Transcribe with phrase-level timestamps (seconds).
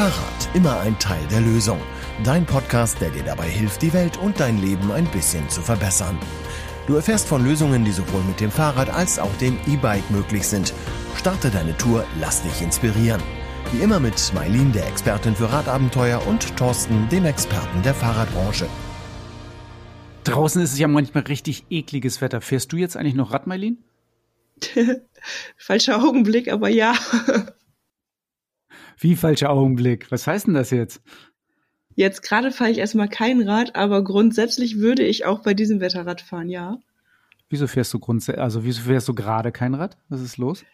[0.00, 1.78] Fahrrad, immer ein Teil der Lösung.
[2.24, 6.18] Dein Podcast, der dir dabei hilft, die Welt und dein Leben ein bisschen zu verbessern.
[6.86, 10.72] Du erfährst von Lösungen, die sowohl mit dem Fahrrad als auch dem E-Bike möglich sind.
[11.18, 13.20] Starte deine Tour, lass dich inspirieren.
[13.72, 18.68] Wie immer mit Mailin, der Expertin für Radabenteuer, und Thorsten, dem Experten der Fahrradbranche.
[20.24, 22.40] Draußen ist es ja manchmal richtig ekliges Wetter.
[22.40, 23.84] Fährst du jetzt eigentlich noch Rad, Mailin?
[25.58, 26.94] Falscher Augenblick, aber ja.
[29.00, 30.10] Wie falscher Augenblick?
[30.10, 31.00] Was heißt denn das jetzt?
[31.94, 36.06] Jetzt gerade fahre ich erstmal kein Rad, aber grundsätzlich würde ich auch bei diesem Wetter
[36.06, 36.78] Rad fahren, ja.
[37.48, 39.96] Wieso fährst du grundsätzlich, also wieso fährst du gerade kein Rad?
[40.08, 40.64] Was ist los?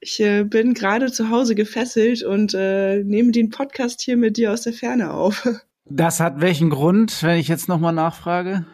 [0.00, 4.52] Ich äh, bin gerade zu Hause gefesselt und äh, nehme den Podcast hier mit dir
[4.52, 5.46] aus der Ferne auf.
[5.88, 8.66] Das hat welchen Grund, wenn ich jetzt nochmal nachfrage?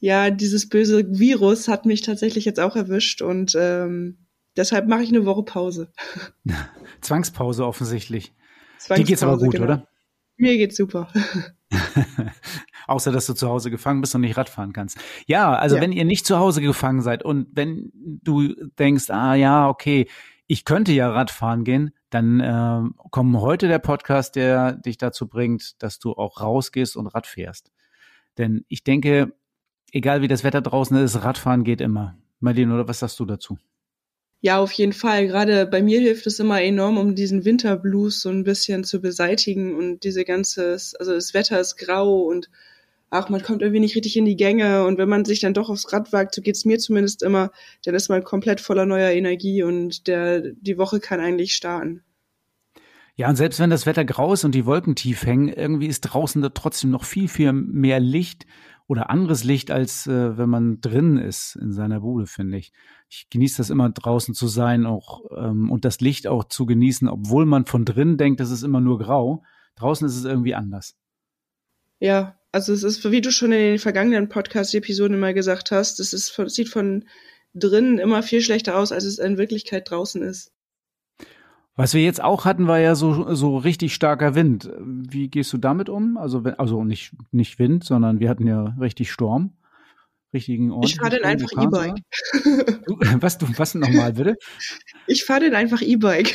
[0.00, 4.23] Ja, dieses böse Virus hat mich tatsächlich jetzt auch erwischt und ähm,
[4.56, 5.92] deshalb mache ich eine Woche Pause.
[7.00, 8.32] Zwangspause offensichtlich.
[8.78, 9.64] Zwangspause, Dir geht's aber gut, genau.
[9.64, 9.88] oder?
[10.36, 11.08] Mir geht's super.
[12.86, 14.98] Außer, dass du zu Hause gefangen bist und nicht Radfahren kannst.
[15.26, 15.82] Ja, also ja.
[15.82, 20.08] wenn ihr nicht zu Hause gefangen seid und wenn du denkst, ah ja, okay,
[20.46, 25.82] ich könnte ja Radfahren gehen, dann äh, kommt heute der Podcast, der dich dazu bringt,
[25.82, 27.72] dass du auch rausgehst und Rad fährst.
[28.36, 29.32] Denn ich denke,
[29.92, 32.16] egal wie das Wetter draußen ist, Radfahren geht immer.
[32.40, 33.58] Marlene, oder was sagst du dazu?
[34.44, 35.26] Ja, auf jeden Fall.
[35.26, 39.74] Gerade bei mir hilft es immer enorm, um diesen Winterblues so ein bisschen zu beseitigen
[39.74, 42.50] und diese ganze, also das Wetter ist grau und
[43.08, 45.70] ach, man kommt irgendwie nicht richtig in die Gänge und wenn man sich dann doch
[45.70, 47.52] aufs Rad wagt, so geht's mir zumindest immer,
[47.86, 52.02] dann ist man komplett voller neuer Energie und der, die Woche kann eigentlich starten.
[53.16, 56.02] Ja, und selbst wenn das Wetter grau ist und die Wolken tief hängen, irgendwie ist
[56.02, 58.44] draußen da trotzdem noch viel, viel mehr Licht
[58.86, 62.72] oder anderes Licht, als äh, wenn man drin ist in seiner Bude, finde ich.
[63.08, 67.08] Ich genieße das immer draußen zu sein auch ähm, und das Licht auch zu genießen,
[67.08, 69.42] obwohl man von drin denkt, es ist immer nur grau.
[69.76, 70.96] Draußen ist es irgendwie anders.
[71.98, 76.12] Ja, also es ist, wie du schon in den vergangenen Podcast-Episoden immer gesagt hast, es
[76.12, 77.04] ist, sieht von
[77.54, 80.52] drinnen immer viel schlechter aus, als es in Wirklichkeit draußen ist.
[81.76, 84.70] Was wir jetzt auch hatten, war ja so, so richtig starker Wind.
[84.78, 86.16] Wie gehst du damit um?
[86.16, 89.54] Also, also nicht, nicht Wind, sondern wir hatten ja richtig Sturm.
[90.32, 90.86] Richtigen Ort.
[90.86, 92.02] Ich fahre den einfach E-Bike.
[93.22, 94.36] Was, du, was nochmal, bitte?
[95.06, 96.34] Ich fahre den einfach E-Bike.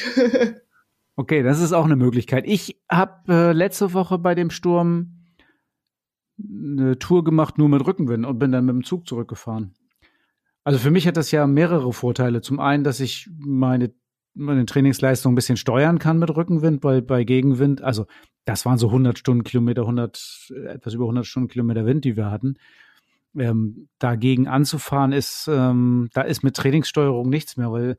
[1.17, 2.45] okay, das ist auch eine Möglichkeit.
[2.47, 5.25] Ich habe äh, letzte Woche bei dem Sturm
[6.41, 9.73] eine Tour gemacht, nur mit Rückenwind und bin dann mit dem Zug zurückgefahren.
[10.63, 12.41] Also für mich hat das ja mehrere Vorteile.
[12.41, 13.94] Zum einen, dass ich meine
[14.34, 18.06] meine Trainingsleistung ein bisschen steuern kann mit Rückenwind, weil bei Gegenwind, also
[18.45, 22.56] das waren so 100 Stundenkilometer, 100, etwas über 100 Stundenkilometer Wind, die wir hatten.
[23.38, 27.97] Ähm, dagegen anzufahren ist, ähm, da ist mit Trainingssteuerung nichts mehr, weil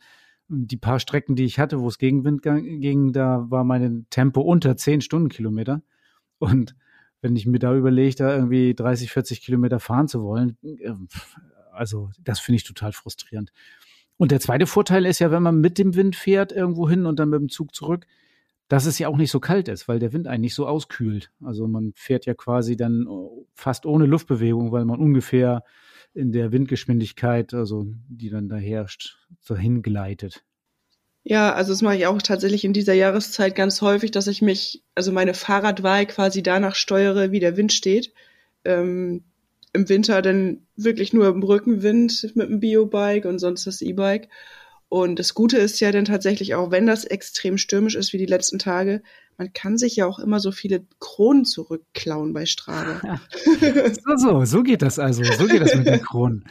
[0.48, 4.76] die paar Strecken, die ich hatte, wo es Gegenwind ging, da war mein Tempo unter
[4.76, 5.82] 10 Stundenkilometer.
[6.38, 6.74] Und
[7.20, 10.92] wenn ich mir da überlege, da irgendwie 30, 40 Kilometer fahren zu wollen, äh,
[11.72, 13.52] also das finde ich total frustrierend.
[14.20, 17.18] Und der zweite Vorteil ist ja, wenn man mit dem Wind fährt irgendwo hin und
[17.18, 18.06] dann mit dem Zug zurück,
[18.68, 21.30] dass es ja auch nicht so kalt ist, weil der Wind eigentlich so auskühlt.
[21.42, 25.64] Also man fährt ja quasi dann äh, fast ohne Luftbewegung, weil man ungefähr
[26.12, 30.44] in der Windgeschwindigkeit, also die dann da herrscht, so hingleitet.
[31.22, 34.84] Ja, also das mache ich auch tatsächlich in dieser Jahreszeit ganz häufig, dass ich mich,
[34.94, 38.12] also meine Fahrradwahl quasi danach steuere, wie der Wind steht.
[38.66, 39.24] Ähm,
[39.72, 44.28] im Winter dann wirklich nur im Rückenwind mit dem Biobike und sonst das E-Bike.
[44.88, 48.26] Und das Gute ist ja dann tatsächlich auch, wenn das extrem stürmisch ist wie die
[48.26, 49.02] letzten Tage,
[49.38, 53.00] man kann sich ja auch immer so viele Kronen zurückklauen bei Strava.
[53.04, 53.20] Ja.
[54.04, 55.22] So, so, so geht das also.
[55.22, 56.44] So geht das mit den Kronen.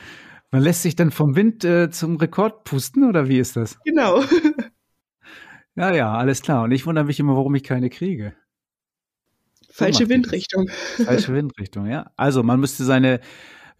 [0.51, 3.77] Man lässt sich dann vom Wind äh, zum Rekord pusten oder wie ist das?
[3.83, 4.23] Genau.
[5.75, 6.63] Ja, ja, alles klar.
[6.63, 8.33] Und ich wundere mich immer, warum ich keine kriege.
[9.79, 10.69] Falsche Windrichtung.
[11.05, 12.11] Falsche Windrichtung, ja.
[12.15, 13.19] Also man müsste seine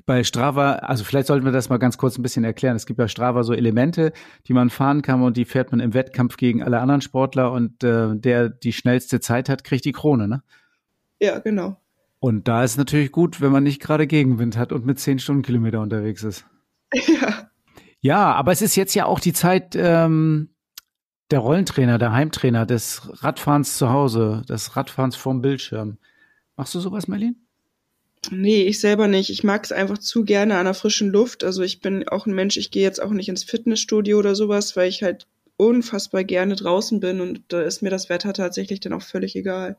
[0.05, 2.75] bei Strava, also vielleicht sollten wir das mal ganz kurz ein bisschen erklären.
[2.75, 4.11] Es gibt bei Strava so Elemente,
[4.47, 7.83] die man fahren kann und die fährt man im Wettkampf gegen alle anderen Sportler und
[7.83, 10.41] äh, der die schnellste Zeit hat, kriegt die Krone, ne?
[11.19, 11.77] Ja, genau.
[12.19, 15.79] Und da ist natürlich gut, wenn man nicht gerade Gegenwind hat und mit zehn Stundenkilometer
[15.81, 16.45] unterwegs ist.
[17.07, 17.49] Ja.
[18.01, 20.49] Ja, aber es ist jetzt ja auch die Zeit, ähm,
[21.31, 25.97] der Rollentrainer, der Heimtrainer des Radfahrens zu Hause, des Radfahrens vorm Bildschirm.
[26.55, 27.35] Machst du sowas, Merlin?
[28.31, 29.29] Nee, ich selber nicht.
[29.29, 31.43] Ich mag es einfach zu gerne an der frischen Luft.
[31.43, 34.75] Also ich bin auch ein Mensch, ich gehe jetzt auch nicht ins Fitnessstudio oder sowas,
[34.75, 38.93] weil ich halt unfassbar gerne draußen bin und da ist mir das Wetter tatsächlich dann
[38.93, 39.77] auch völlig egal.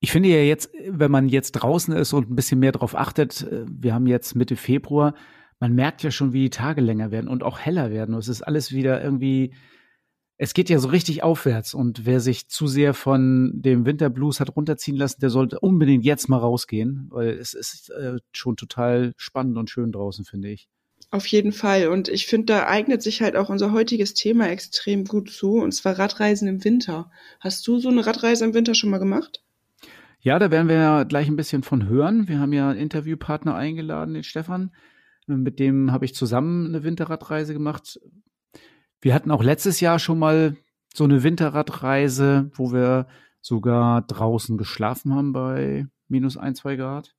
[0.00, 3.42] Ich finde ja jetzt, wenn man jetzt draußen ist und ein bisschen mehr darauf achtet,
[3.42, 5.14] äh, wir haben jetzt Mitte Februar,
[5.60, 8.16] man merkt ja schon, wie die Tage länger werden und auch heller werden.
[8.16, 9.52] Und es ist alles wieder irgendwie
[10.42, 14.56] es geht ja so richtig aufwärts und wer sich zu sehr von dem Winterblues hat
[14.56, 19.56] runterziehen lassen, der sollte unbedingt jetzt mal rausgehen, weil es ist äh, schon total spannend
[19.56, 20.68] und schön draußen, finde ich.
[21.12, 21.86] Auf jeden Fall.
[21.86, 25.70] Und ich finde, da eignet sich halt auch unser heutiges Thema extrem gut zu, und
[25.70, 27.12] zwar Radreisen im Winter.
[27.38, 29.44] Hast du so eine Radreise im Winter schon mal gemacht?
[30.18, 32.26] Ja, da werden wir ja gleich ein bisschen von hören.
[32.26, 34.72] Wir haben ja einen Interviewpartner eingeladen, den Stefan.
[35.28, 38.00] Mit dem habe ich zusammen eine Winterradreise gemacht.
[39.02, 40.56] Wir hatten auch letztes Jahr schon mal
[40.94, 43.08] so eine Winterradreise, wo wir
[43.40, 47.14] sogar draußen geschlafen haben bei minus ein, zwei Grad.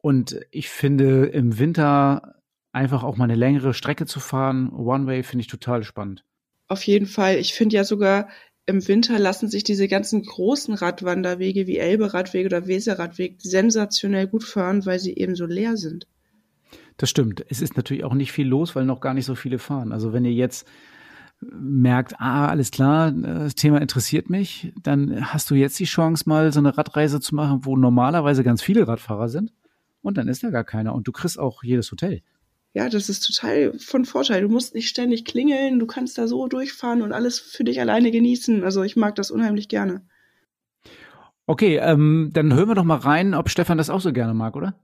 [0.00, 2.36] Und ich finde, im Winter
[2.72, 6.24] einfach auch mal eine längere Strecke zu fahren, One-Way, finde ich total spannend.
[6.68, 7.38] Auf jeden Fall.
[7.38, 8.28] Ich finde ja sogar,
[8.66, 14.86] im Winter lassen sich diese ganzen großen Radwanderwege wie Elbe-Radweg oder Weser-Radweg sensationell gut fahren,
[14.86, 16.06] weil sie eben so leer sind.
[16.96, 17.44] Das stimmt.
[17.48, 19.92] Es ist natürlich auch nicht viel los, weil noch gar nicht so viele fahren.
[19.92, 20.66] Also wenn ihr jetzt
[21.40, 26.52] merkt, ah, alles klar, das Thema interessiert mich, dann hast du jetzt die Chance, mal
[26.52, 29.52] so eine Radreise zu machen, wo normalerweise ganz viele Radfahrer sind.
[30.02, 30.94] Und dann ist da gar keiner.
[30.94, 32.22] Und du kriegst auch jedes Hotel.
[32.74, 34.42] Ja, das ist total von Vorteil.
[34.42, 38.10] Du musst nicht ständig klingeln, du kannst da so durchfahren und alles für dich alleine
[38.10, 38.64] genießen.
[38.64, 40.02] Also ich mag das unheimlich gerne.
[41.46, 44.56] Okay, ähm, dann hören wir doch mal rein, ob Stefan das auch so gerne mag,
[44.56, 44.74] oder?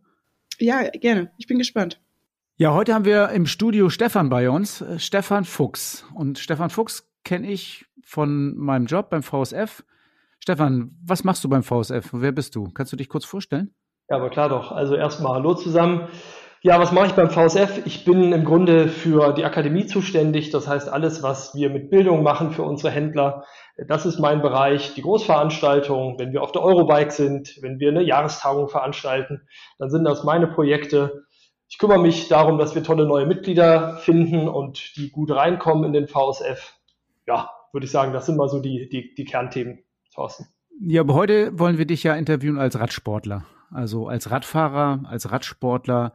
[0.60, 1.30] Ja, gerne.
[1.38, 2.00] Ich bin gespannt.
[2.56, 6.04] Ja, heute haben wir im Studio Stefan bei uns, äh, Stefan Fuchs.
[6.14, 9.82] Und Stefan Fuchs kenne ich von meinem Job beim VSF.
[10.38, 12.10] Stefan, was machst du beim VSF?
[12.12, 12.70] Wer bist du?
[12.74, 13.74] Kannst du dich kurz vorstellen?
[14.10, 14.70] Ja, aber klar doch.
[14.72, 16.08] Also erstmal Hallo zusammen.
[16.62, 17.86] Ja, was mache ich beim VSF?
[17.86, 20.50] Ich bin im Grunde für die Akademie zuständig.
[20.50, 23.44] Das heißt, alles, was wir mit Bildung machen für unsere Händler,
[23.86, 24.94] das ist mein Bereich.
[24.94, 29.42] Die Großveranstaltungen, wenn wir auf der Eurobike sind, wenn wir eine Jahrestagung veranstalten,
[29.78, 31.24] dann sind das meine Projekte.
[31.68, 35.92] Ich kümmere mich darum, dass wir tolle neue Mitglieder finden und die gut reinkommen in
[35.92, 36.74] den VSF.
[37.26, 39.84] Ja, würde ich sagen, das sind mal so die, die, die Kernthemen,
[40.14, 40.46] Thorsten.
[40.80, 43.44] Ja, aber heute wollen wir dich ja interviewen als Radsportler.
[43.70, 46.14] Also als Radfahrer, als Radsportler.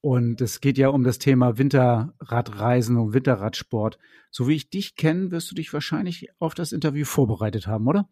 [0.00, 3.98] Und es geht ja um das Thema Winterradreisen und Winterradsport.
[4.30, 8.08] So wie ich dich kenne, wirst du dich wahrscheinlich auf das Interview vorbereitet haben, oder?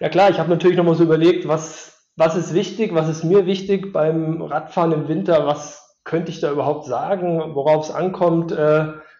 [0.00, 3.24] Ja klar, ich habe natürlich noch mal so überlegt, was was ist wichtig, was ist
[3.24, 8.52] mir wichtig beim Radfahren im Winter, was könnte ich da überhaupt sagen, worauf es ankommt,
[8.52, 8.56] äh,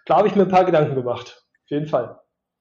[0.06, 1.44] da habe ich mir ein paar Gedanken gemacht.
[1.64, 2.18] Auf jeden Fall.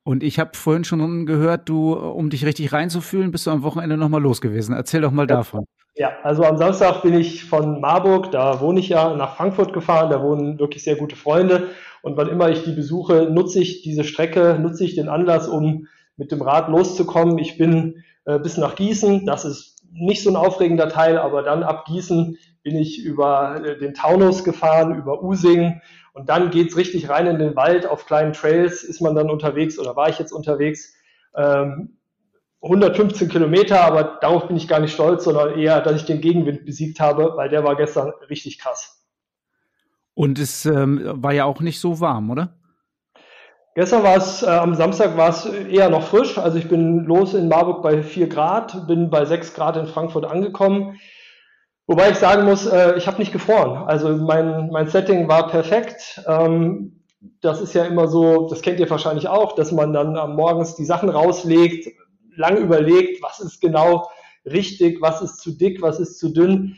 [0.08, 3.98] Und ich habe vorhin schon gehört, du, um dich richtig reinzufühlen, bist du am Wochenende
[3.98, 4.76] nochmal los gewesen.
[4.76, 5.66] Erzähl doch mal davon.
[5.96, 10.12] Ja, also am Samstag bin ich von Marburg, da wohne ich ja, nach Frankfurt gefahren.
[10.12, 11.70] Da wohnen wirklich sehr gute Freunde.
[12.04, 15.88] Und wann immer ich die besuche, nutze ich diese Strecke, nutze ich den Anlass, um
[16.18, 17.40] mit dem Rad loszukommen.
[17.40, 19.26] Ich bin äh, bis nach Gießen.
[19.26, 23.78] Das ist nicht so ein aufregender Teil, aber dann ab Gießen bin ich über äh,
[23.78, 25.82] den Taunus gefahren, über Using
[26.14, 27.86] und dann geht's richtig rein in den Wald.
[27.86, 30.96] Auf kleinen Trails ist man dann unterwegs oder war ich jetzt unterwegs.
[31.36, 31.98] Ähm,
[32.64, 36.66] 115 Kilometer, aber darauf bin ich gar nicht stolz, sondern eher, dass ich den Gegenwind
[36.66, 39.06] besiegt habe, weil der war gestern richtig krass.
[40.16, 42.56] Und es ähm, war ja auch nicht so warm, oder?
[43.76, 46.40] Gestern war es, äh, am Samstag war es eher noch frisch.
[46.40, 50.26] Also ich bin los in Marburg bei 4 Grad, bin bei 6 Grad in Frankfurt
[50.26, 50.98] angekommen.
[51.88, 53.88] Wobei ich sagen muss, äh, ich habe nicht gefroren.
[53.88, 56.22] Also mein, mein Setting war perfekt.
[56.28, 57.04] Ähm,
[57.42, 60.76] das ist ja immer so, das kennt ihr wahrscheinlich auch, dass man dann am Morgens
[60.76, 61.88] die Sachen rauslegt,
[62.36, 64.10] lang überlegt, was ist genau
[64.46, 66.78] richtig, was ist zu dick, was ist zu dünn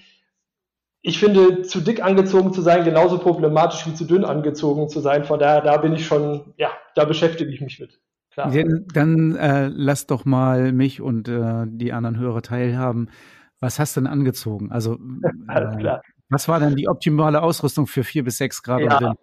[1.08, 5.24] ich finde, zu dick angezogen zu sein genauso problematisch wie zu dünn angezogen zu sein.
[5.24, 8.00] Von daher, da bin ich schon, ja, da beschäftige ich mich mit.
[8.32, 8.52] Klar.
[8.94, 13.10] Dann äh, lass doch mal mich und äh, die anderen Hörer teilhaben.
[13.60, 14.72] Was hast du denn angezogen?
[14.72, 14.94] Also,
[15.50, 15.98] äh,
[16.30, 18.82] was war denn die optimale Ausrüstung für vier bis sechs Grad?
[18.82, 19.16] Ja,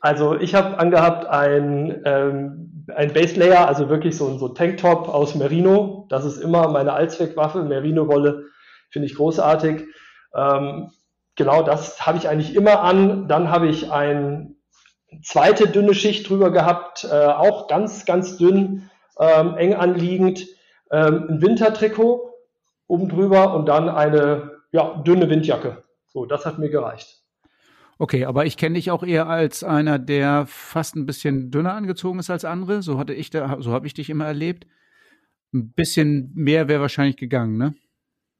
[0.00, 5.08] also ich habe angehabt ein, ähm, ein Base Layer, also wirklich so, so ein Tanktop
[5.08, 6.06] aus Merino.
[6.08, 7.62] Das ist immer meine Allzweckwaffe.
[7.62, 8.46] Merino-Wolle
[8.90, 9.84] finde ich großartig.
[10.34, 10.90] Ähm,
[11.36, 13.28] genau das habe ich eigentlich immer an.
[13.28, 14.54] Dann habe ich eine
[15.22, 20.46] zweite dünne Schicht drüber gehabt, äh, auch ganz, ganz dünn, ähm, eng anliegend.
[20.90, 22.29] Ähm, ein Wintertrikot
[22.90, 25.82] oben drüber und dann eine ja, dünne Windjacke.
[26.08, 27.22] So, das hat mir gereicht.
[27.98, 32.18] Okay, aber ich kenne dich auch eher als einer, der fast ein bisschen dünner angezogen
[32.18, 32.82] ist als andere.
[32.82, 34.66] So hatte ich da, so habe ich dich immer erlebt.
[35.52, 37.74] Ein bisschen mehr wäre wahrscheinlich gegangen, ne?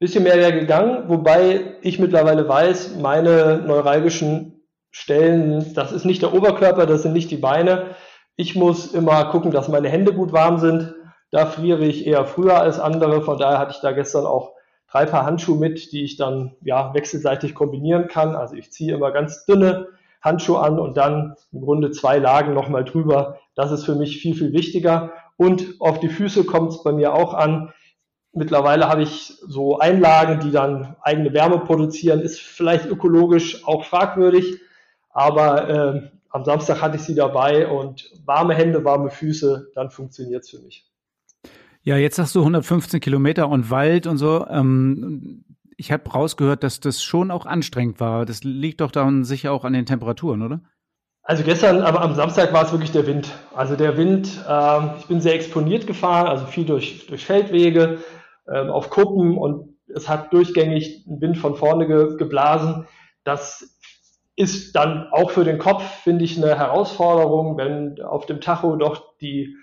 [0.01, 6.33] bisschen mehr wäre gegangen, wobei ich mittlerweile weiß, meine neuralgischen Stellen, das ist nicht der
[6.33, 7.95] Oberkörper, das sind nicht die Beine.
[8.35, 10.95] Ich muss immer gucken, dass meine Hände gut warm sind.
[11.31, 13.23] Da friere ich eher früher als andere.
[13.23, 14.53] Von daher hatte ich da gestern auch
[14.91, 18.35] drei Paar Handschuhe mit, die ich dann ja wechselseitig kombinieren kann.
[18.35, 19.89] Also ich ziehe immer ganz dünne
[20.21, 23.39] Handschuh an und dann im Grunde zwei Lagen nochmal drüber.
[23.55, 25.13] Das ist für mich viel, viel wichtiger.
[25.37, 27.73] Und auf die Füße kommt es bei mir auch an.
[28.33, 32.21] Mittlerweile habe ich so Einlagen, die dann eigene Wärme produzieren.
[32.21, 34.61] Ist vielleicht ökologisch auch fragwürdig,
[35.11, 40.45] aber äh, am Samstag hatte ich sie dabei und warme Hände, warme Füße, dann funktioniert
[40.45, 40.90] es für mich.
[41.83, 44.47] Ja, jetzt sagst du 115 Kilometer und Wald und so.
[44.49, 45.45] Ähm,
[45.77, 48.27] ich habe rausgehört, dass das schon auch anstrengend war.
[48.27, 50.61] Das liegt doch dann sicher auch an den Temperaturen, oder?
[51.23, 53.31] Also gestern, aber am Samstag war es wirklich der Wind.
[53.55, 57.99] Also der Wind, äh, ich bin sehr exponiert gefahren, also viel durch, durch Feldwege,
[58.47, 62.87] äh, auf Kuppen und es hat durchgängig einen Wind von vorne ge, geblasen.
[63.25, 63.79] Das
[64.37, 69.17] ist dann auch für den Kopf, finde ich, eine Herausforderung, wenn auf dem Tacho doch
[69.19, 69.57] die,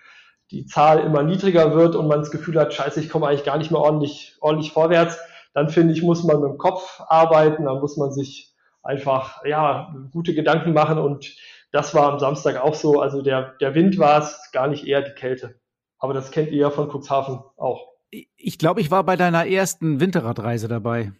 [0.51, 3.57] die Zahl immer niedriger wird und man das Gefühl hat, scheiße, ich komme eigentlich gar
[3.57, 5.17] nicht mehr ordentlich, ordentlich vorwärts
[5.57, 9.91] dann finde ich, muss man mit dem Kopf arbeiten, dann muss man sich einfach, ja,
[10.11, 11.35] gute Gedanken machen und
[11.71, 13.01] das war am Samstag auch so.
[13.01, 15.59] Also der, der Wind war es, gar nicht eher die Kälte.
[15.97, 17.87] Aber das kennt ihr ja von Cuxhaven auch.
[18.11, 21.11] Ich glaube, ich war bei deiner ersten Winterradreise dabei.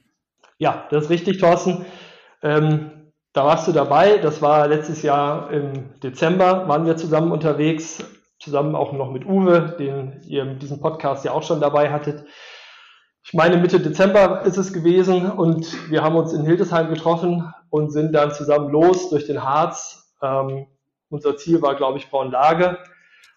[0.60, 1.88] Ja, das ist richtig, Thorsten.
[2.44, 4.20] Ähm, da warst du dabei.
[4.20, 8.06] Das war letztes Jahr im Dezember, waren wir zusammen unterwegs,
[8.48, 12.26] zusammen auch noch mit Uwe, den ihr in diesem Podcast ja auch schon dabei hattet
[13.28, 17.92] ich meine, Mitte Dezember ist es gewesen und wir haben uns in Hildesheim getroffen und
[17.92, 20.16] sind dann zusammen los durch den Harz.
[20.22, 20.68] Ähm,
[21.10, 22.78] unser Ziel war, glaube ich, Braunlage.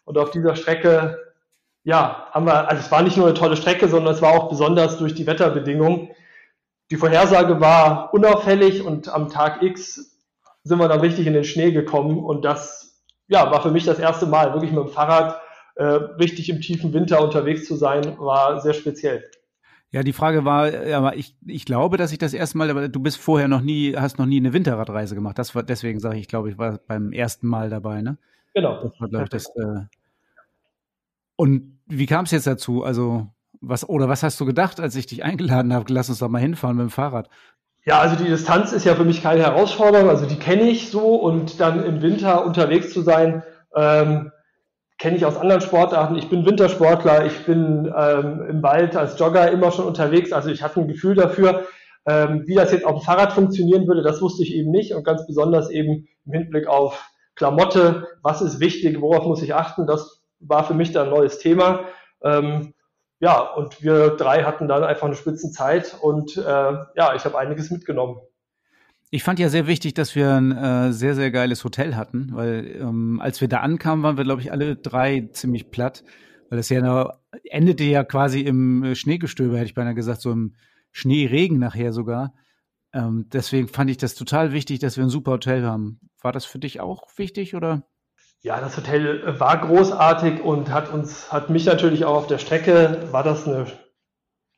[0.05, 1.19] Und auf dieser Strecke,
[1.83, 4.49] ja, haben wir, also es war nicht nur eine tolle Strecke, sondern es war auch
[4.49, 6.11] besonders durch die Wetterbedingungen.
[6.93, 10.21] Die Vorhersage war unauffällig und am Tag X
[10.63, 12.90] sind wir dann richtig in den Schnee gekommen und das,
[13.31, 15.41] ja, war für mich das erste Mal, wirklich mit dem Fahrrad
[15.77, 19.25] äh, richtig im tiefen Winter unterwegs zu sein, war sehr speziell.
[19.93, 23.01] Ja, die Frage war, aber ich, ich glaube, dass ich das erste Mal, aber du
[23.01, 25.39] bist vorher noch nie, hast noch nie eine Winterradreise gemacht.
[25.39, 28.19] Das war, deswegen sage ich, ich glaube, ich war beim ersten Mal dabei, ne?
[28.53, 28.83] Genau.
[28.83, 29.47] Das war, glaube ich, das.
[29.57, 29.87] Äh
[31.37, 32.83] und wie kam es jetzt dazu?
[32.85, 33.29] Also,
[33.61, 35.93] was, oder was hast du gedacht, als ich dich eingeladen habe?
[35.93, 37.29] Lass uns doch mal hinfahren mit dem Fahrrad.
[37.87, 40.09] Ja, also die Distanz ist ja für mich keine Herausforderung.
[40.11, 43.43] Also die kenne ich so und dann im Winter unterwegs zu sein,
[43.75, 44.33] ähm,
[44.99, 46.17] kenne ich aus anderen Sportarten.
[46.17, 50.33] Ich bin Wintersportler, ich bin ähm, im Wald als Jogger immer schon unterwegs.
[50.33, 51.65] Also ich hatte ein Gefühl dafür,
[52.07, 54.03] ähm, wie das jetzt auf dem Fahrrad funktionieren würde.
[54.03, 58.09] Das wusste ich eben nicht und ganz besonders eben im Hinblick auf Klamotte.
[58.23, 59.01] Was ist wichtig?
[59.01, 59.87] Worauf muss ich achten?
[59.87, 61.87] Das war für mich dann ein neues Thema.
[62.23, 62.75] Ähm,
[63.21, 67.71] ja, und wir drei hatten dann einfach eine Spitzenzeit und äh, ja, ich habe einiges
[67.71, 68.19] mitgenommen.
[69.11, 72.77] Ich fand ja sehr wichtig, dass wir ein äh, sehr, sehr geiles Hotel hatten, weil
[72.81, 76.05] ähm, als wir da ankamen, waren wir, glaube ich, alle drei ziemlich platt,
[76.49, 77.13] weil das ja noch,
[77.45, 80.55] endete ja quasi im äh, Schneegestöber, hätte ich beinahe gesagt, so im
[80.93, 82.35] Schneeregen nachher sogar.
[82.93, 86.01] Ähm, deswegen fand ich das total wichtig, dass wir ein super Hotel haben.
[86.23, 87.83] War das für dich auch wichtig oder?
[88.43, 93.09] Ja, das Hotel war großartig und hat uns, hat mich natürlich auch auf der Strecke,
[93.11, 93.67] war das eine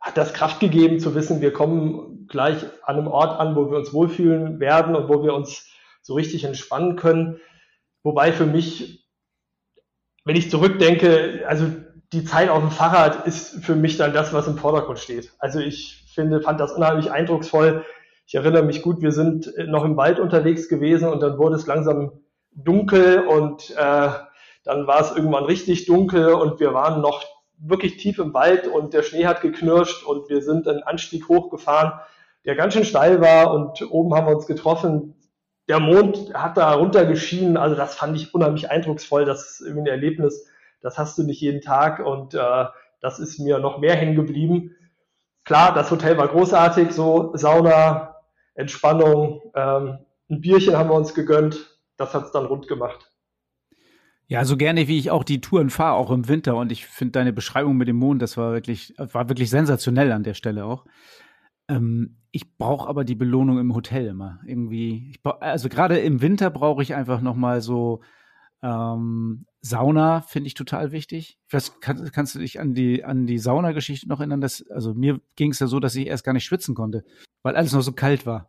[0.02, 3.78] hat das Kraft gegeben zu wissen, wir kommen gleich an einem Ort an, wo wir
[3.78, 5.70] uns wohlfühlen werden und wo wir uns
[6.02, 7.40] so richtig entspannen können.
[8.02, 9.06] Wobei für mich,
[10.24, 11.66] wenn ich zurückdenke, also
[12.12, 15.32] die Zeit auf dem Fahrrad ist für mich dann das, was im Vordergrund steht.
[15.38, 17.84] Also ich finde, fand das unheimlich eindrucksvoll.
[18.26, 21.66] Ich erinnere mich gut, wir sind noch im Wald unterwegs gewesen und dann wurde es
[21.66, 22.21] langsam
[22.54, 24.08] dunkel und äh,
[24.64, 27.24] dann war es irgendwann richtig dunkel und wir waren noch
[27.58, 31.92] wirklich tief im Wald und der Schnee hat geknirscht und wir sind einen Anstieg hochgefahren,
[32.44, 35.14] der ganz schön steil war und oben haben wir uns getroffen.
[35.68, 39.24] Der Mond hat da runtergeschienen, also das fand ich unheimlich eindrucksvoll.
[39.24, 40.48] Das ist irgendwie ein Erlebnis,
[40.80, 42.64] das hast du nicht jeden Tag und äh,
[43.00, 44.76] das ist mir noch mehr hängen geblieben.
[45.44, 48.16] Klar, das Hotel war großartig, so Sauna,
[48.54, 49.98] Entspannung, ähm,
[50.30, 51.71] ein Bierchen haben wir uns gegönnt,
[52.02, 53.12] das hat's dann rund gemacht.
[54.26, 56.56] Ja, so gerne wie ich auch die Touren fahre, auch im Winter.
[56.56, 60.22] Und ich finde deine Beschreibung mit dem Mond, das war wirklich, war wirklich sensationell an
[60.22, 60.86] der Stelle auch.
[61.68, 64.40] Ähm, ich brauche aber die Belohnung im Hotel immer.
[64.46, 68.00] Irgendwie, brauch, also gerade im Winter brauche ich einfach nochmal so
[68.62, 71.38] ähm, Sauna, finde ich total wichtig.
[71.50, 74.40] Weiß, kann, kannst du dich an die, an die Saunageschichte noch erinnern?
[74.40, 77.04] Dass, also mir ging es ja so, dass ich erst gar nicht schwitzen konnte,
[77.42, 78.48] weil alles noch so kalt war.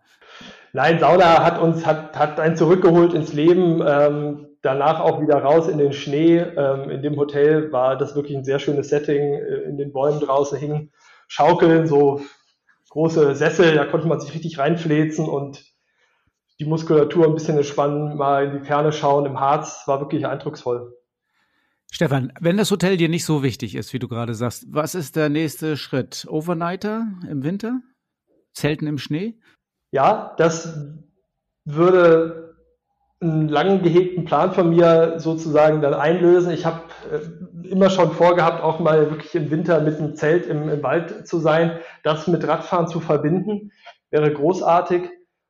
[0.76, 3.82] Nein, Sauna hat uns, hat, hat einen zurückgeholt ins Leben.
[3.86, 6.40] Ähm, danach auch wieder raus in den Schnee.
[6.40, 9.34] Ähm, in dem Hotel war das wirklich ein sehr schönes Setting.
[9.34, 10.92] Äh, in den Bäumen draußen hingen
[11.28, 12.22] Schaukeln, so
[12.90, 15.64] große Sessel, da konnte man sich richtig reinfläzen und
[16.60, 20.94] die Muskulatur ein bisschen entspannen, mal in die Ferne schauen im Harz, war wirklich eindrucksvoll.
[21.92, 25.16] Stefan, wenn das Hotel dir nicht so wichtig ist, wie du gerade sagst, was ist
[25.16, 26.26] der nächste Schritt?
[26.30, 27.82] Overnighter im Winter?
[28.54, 29.40] Zelten im Schnee?
[29.94, 30.76] Ja, das
[31.66, 32.56] würde
[33.22, 36.52] einen langen gehegten Plan von mir sozusagen dann einlösen.
[36.52, 36.82] Ich habe
[37.12, 41.28] äh, immer schon vorgehabt, auch mal wirklich im Winter mit einem Zelt im, im, Wald
[41.28, 41.78] zu sein.
[42.02, 43.72] Das mit Radfahren zu verbinden,
[44.10, 45.04] wäre großartig.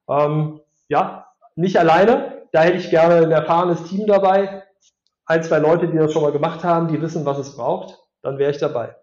[0.09, 0.59] Ähm,
[0.89, 2.43] ja, nicht alleine.
[2.51, 4.63] Da hätte ich gerne ein erfahrenes Team dabei.
[5.25, 7.97] Ein, zwei Leute, die das schon mal gemacht haben, die wissen, was es braucht.
[8.21, 8.93] Dann wäre ich dabei.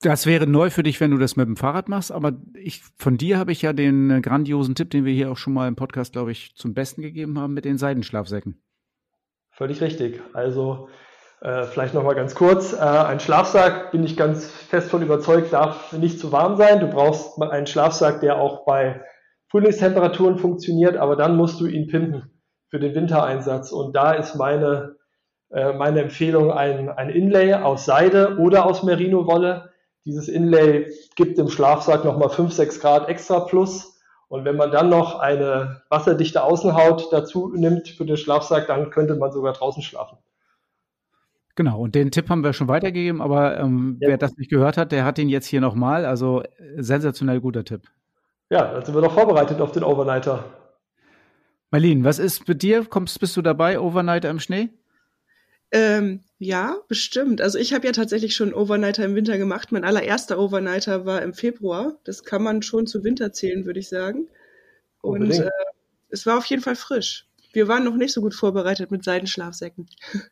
[0.00, 3.16] Das wäre neu für dich, wenn du das mit dem Fahrrad machst, aber ich, von
[3.16, 5.74] dir habe ich ja den äh, grandiosen Tipp, den wir hier auch schon mal im
[5.74, 8.62] Podcast, glaube ich, zum Besten gegeben haben mit den Seidenschlafsäcken.
[9.50, 10.20] Völlig richtig.
[10.34, 10.88] Also
[11.40, 12.74] äh, vielleicht nochmal ganz kurz.
[12.74, 16.78] Äh, ein Schlafsack, bin ich ganz fest von überzeugt, darf nicht zu warm sein.
[16.78, 19.02] Du brauchst einen Schlafsack, der auch bei
[19.48, 22.30] Frühlingstemperaturen funktioniert, aber dann musst du ihn pimpen
[22.70, 23.72] für den Wintereinsatz.
[23.72, 24.96] Und da ist meine,
[25.50, 29.70] äh, meine Empfehlung ein, ein Inlay aus Seide oder aus Merino-Wolle
[30.04, 33.98] dieses Inlay gibt dem Schlafsack nochmal 5, 6 Grad extra plus.
[34.28, 39.16] Und wenn man dann noch eine wasserdichte Außenhaut dazu nimmt für den Schlafsack, dann könnte
[39.16, 40.18] man sogar draußen schlafen.
[41.54, 44.10] Genau, und den Tipp haben wir schon weitergegeben, aber ähm, ja.
[44.10, 46.04] wer das nicht gehört hat, der hat ihn jetzt hier nochmal.
[46.04, 46.42] Also
[46.76, 47.82] sensationell guter Tipp.
[48.50, 50.44] Ja, dann sind wir doch vorbereitet auf den Overnighter.
[51.70, 52.84] Marlene, was ist mit dir?
[52.84, 54.70] Kommst, bist du dabei, Overnighter im Schnee?
[55.70, 57.40] Ähm, ja, bestimmt.
[57.40, 59.72] Also ich habe ja tatsächlich schon Overnighter im Winter gemacht.
[59.72, 61.98] Mein allererster Overnighter war im Februar.
[62.04, 64.28] Das kann man schon zu Winter zählen, würde ich sagen.
[65.00, 65.50] Und äh,
[66.10, 67.26] es war auf jeden Fall frisch.
[67.52, 69.88] Wir waren noch nicht so gut vorbereitet mit Seidenschlafsäcken.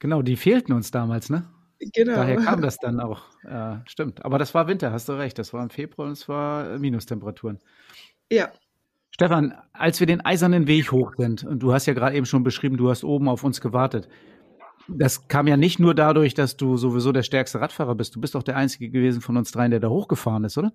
[0.00, 1.50] Genau, die fehlten uns damals, ne?
[1.80, 2.14] Genau.
[2.14, 3.24] Daher kam das dann auch.
[3.42, 4.24] Äh, stimmt.
[4.24, 5.36] Aber das war Winter, hast du recht.
[5.40, 7.58] Das war im Februar und es war Minustemperaturen.
[8.30, 8.52] Ja.
[9.10, 12.44] Stefan, als wir den eisernen Weg hoch sind, und du hast ja gerade eben schon
[12.44, 14.08] beschrieben, du hast oben auf uns gewartet
[14.88, 18.16] das kam ja nicht nur dadurch, dass du sowieso der stärkste Radfahrer bist.
[18.16, 20.72] Du bist doch der Einzige gewesen von uns dreien, der da hochgefahren ist, oder?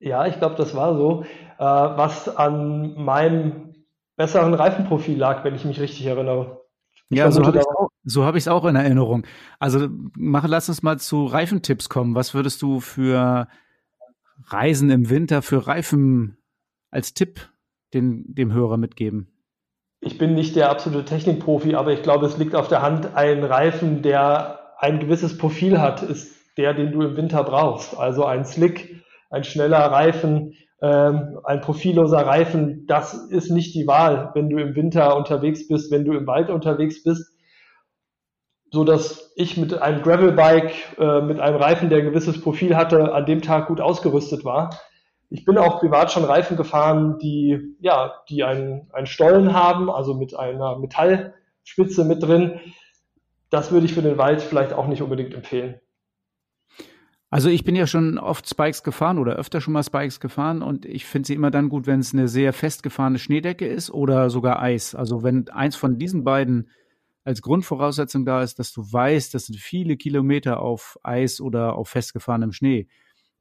[0.00, 1.24] Ja, ich glaube, das war so.
[1.58, 3.74] Äh, was an meinem
[4.16, 6.62] besseren Reifenprofil lag, wenn ich mich richtig erinnere.
[7.10, 9.26] Ich ja, so habe ich es auch, so hab auch in Erinnerung.
[9.58, 12.14] Also mach, lass uns mal zu Reifentipps kommen.
[12.14, 13.48] Was würdest du für
[14.46, 16.38] Reisen im Winter, für Reifen
[16.90, 17.48] als Tipp
[17.94, 19.37] den, dem Hörer mitgeben?
[20.00, 23.42] Ich bin nicht der absolute Technikprofi, aber ich glaube, es liegt auf der Hand, ein
[23.42, 27.96] Reifen, der ein gewisses Profil hat, ist der, den du im Winter brauchst.
[27.96, 34.30] Also ein Slick, ein schneller Reifen, ähm, ein profilloser Reifen, das ist nicht die Wahl,
[34.34, 37.34] wenn du im Winter unterwegs bist, wenn du im Wald unterwegs bist.
[38.70, 43.12] So dass ich mit einem Gravelbike, äh, mit einem Reifen, der ein gewisses Profil hatte,
[43.12, 44.70] an dem Tag gut ausgerüstet war.
[45.30, 50.14] Ich bin auch privat schon Reifen gefahren, die, ja, die einen, einen Stollen haben, also
[50.14, 52.60] mit einer Metallspitze mit drin.
[53.50, 55.80] Das würde ich für den Wald vielleicht auch nicht unbedingt empfehlen.
[57.30, 60.86] Also ich bin ja schon oft Spikes gefahren oder öfter schon mal Spikes gefahren und
[60.86, 64.62] ich finde sie immer dann gut, wenn es eine sehr festgefahrene Schneedecke ist oder sogar
[64.62, 64.94] Eis.
[64.94, 66.70] Also wenn eins von diesen beiden
[67.24, 71.90] als Grundvoraussetzung da ist, dass du weißt, das sind viele Kilometer auf Eis oder auf
[71.90, 72.88] festgefahrenem Schnee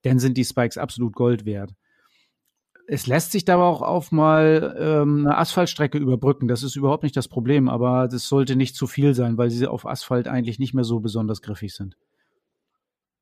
[0.03, 1.73] dann sind die Spikes absolut Gold wert.
[2.89, 6.47] Es lässt sich aber auch auf mal ähm, eine Asphaltstrecke überbrücken.
[6.47, 9.67] Das ist überhaupt nicht das Problem, aber das sollte nicht zu viel sein, weil sie
[9.67, 11.97] auf Asphalt eigentlich nicht mehr so besonders griffig sind.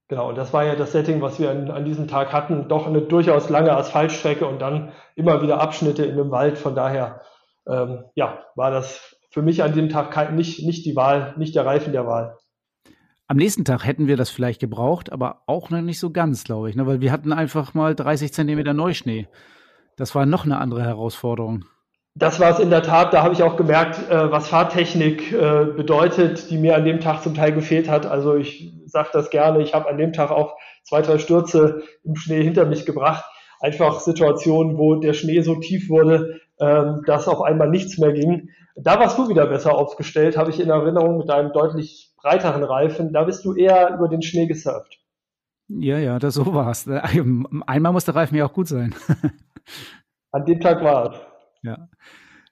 [0.08, 2.68] Genau, und das war ja das Setting, was wir an, an diesem Tag hatten.
[2.68, 6.60] Doch eine durchaus lange Asphaltstrecke und dann immer wieder Abschnitte in dem Wald.
[6.60, 7.22] Von daher,
[7.68, 11.56] ähm, ja, war das für mich an dem Tag kein, nicht, nicht die Wahl, nicht
[11.56, 12.38] der Reifen der Wahl.
[13.28, 16.70] Am nächsten Tag hätten wir das vielleicht gebraucht, aber auch noch nicht so ganz, glaube
[16.70, 16.86] ich, ne?
[16.86, 19.28] weil wir hatten einfach mal 30 Zentimeter Neuschnee.
[19.98, 21.66] Das war noch eine andere Herausforderung.
[22.14, 23.14] Das war es in der Tat.
[23.14, 27.24] Da habe ich auch gemerkt, äh, was Fahrtechnik äh, bedeutet, die mir an dem Tag
[27.24, 28.06] zum Teil gefehlt hat.
[28.06, 29.62] Also ich sage das gerne.
[29.64, 33.26] Ich habe an dem Tag auch zwei, drei Stürze im Schnee hinter mich gebracht.
[33.60, 38.50] Einfach Situationen, wo der Schnee so tief wurde, ähm, dass auf einmal nichts mehr ging.
[38.76, 43.14] Da warst du wieder besser aufgestellt, habe ich in Erinnerung mit einem deutlich breiteren Reifen,
[43.14, 45.00] da bist du eher über den Schnee gesurft.
[45.68, 46.88] Ja, ja, das so war's.
[46.88, 48.94] Einmal muss der Reifen ja auch gut sein.
[50.32, 51.20] An dem Tag war es.
[51.64, 51.90] Ja.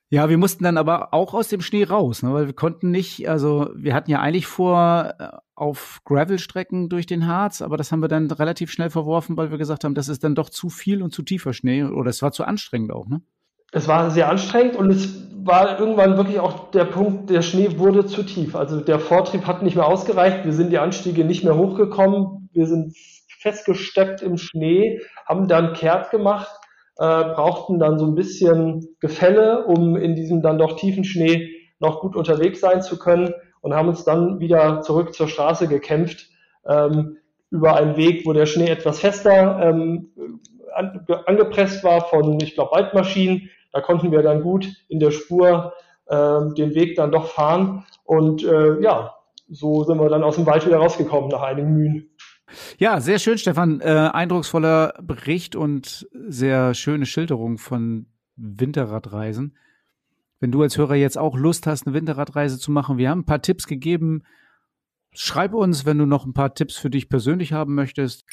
[0.10, 3.28] Ja, wir mussten dann aber auch aus dem Schnee raus, ne, weil wir konnten nicht,
[3.28, 8.02] also wir hatten ja eigentlich vor äh, auf Gravelstrecken durch den Harz, aber das haben
[8.02, 11.02] wir dann relativ schnell verworfen, weil wir gesagt haben, das ist dann doch zu viel
[11.02, 13.24] und zu tiefer Schnee oder es war zu anstrengend auch, ne?
[13.76, 18.06] Es war sehr anstrengend und es war irgendwann wirklich auch der Punkt, der Schnee wurde
[18.06, 18.56] zu tief.
[18.56, 20.46] Also der Vortrieb hat nicht mehr ausgereicht.
[20.46, 22.50] Wir sind die Anstiege nicht mehr hochgekommen.
[22.54, 22.96] Wir sind
[23.42, 26.52] festgesteckt im Schnee, haben dann kehrt gemacht,
[26.98, 32.00] äh, brauchten dann so ein bisschen Gefälle, um in diesem dann doch tiefen Schnee noch
[32.00, 36.30] gut unterwegs sein zu können und haben uns dann wieder zurück zur Straße gekämpft
[36.70, 37.18] ähm,
[37.50, 40.12] über einen Weg, wo der Schnee etwas fester ähm,
[40.76, 45.74] an, angepresst war von, ich glaube, Waldmaschinen da konnten wir dann gut in der Spur
[46.06, 46.16] äh,
[46.56, 47.86] den Weg dann doch fahren.
[48.04, 49.16] Und äh, ja,
[49.50, 52.10] so sind wir dann aus dem Wald wieder rausgekommen nach einigen Mühen.
[52.78, 53.82] Ja, sehr schön, Stefan.
[53.82, 58.06] Äh, eindrucksvoller Bericht und sehr schöne Schilderung von
[58.36, 59.58] Winterradreisen.
[60.40, 63.26] Wenn du als Hörer jetzt auch Lust hast, eine Winterradreise zu machen, wir haben ein
[63.26, 64.24] paar Tipps gegeben.
[65.14, 68.26] Schreib uns, wenn du noch ein paar Tipps für dich persönlich haben möchtest.